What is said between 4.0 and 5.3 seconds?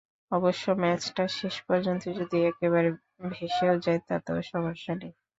তাতেও সমস্যা নেই।